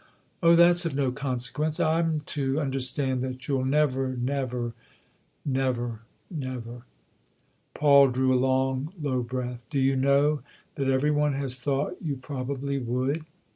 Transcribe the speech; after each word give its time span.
"Oh, 0.41 0.55
that's 0.55 0.83
of 0.83 0.95
no 0.95 1.11
consequence! 1.11 1.79
I'm 1.79 2.21
to 2.21 2.59
understand 2.59 3.21
that 3.21 3.47
you'll 3.47 3.65
never, 3.65 4.17
never?" 4.17 4.73
"Never, 5.45 5.99
never." 6.31 6.85
Paul 7.75 8.07
drew 8.07 8.33
a 8.33 8.33
long, 8.33 8.93
low 8.99 9.21
breath. 9.21 9.63
"Do 9.69 9.77
you 9.77 9.95
know 9.95 10.41
that 10.73 10.89
every 10.89 11.11
one 11.11 11.33
has 11.33 11.59
thought 11.59 11.97
you 12.01 12.17
probably 12.17 12.79
would 12.79 13.25